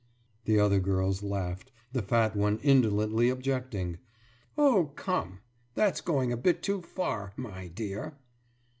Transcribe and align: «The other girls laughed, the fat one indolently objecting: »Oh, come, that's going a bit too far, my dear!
«The 0.45 0.59
other 0.59 0.79
girls 0.79 1.21
laughed, 1.21 1.71
the 1.93 2.01
fat 2.01 2.35
one 2.35 2.57
indolently 2.63 3.29
objecting: 3.29 3.99
»Oh, 4.57 4.93
come, 4.95 5.41
that's 5.75 6.01
going 6.01 6.31
a 6.31 6.37
bit 6.37 6.63
too 6.63 6.81
far, 6.81 7.33
my 7.37 7.67
dear! 7.67 8.17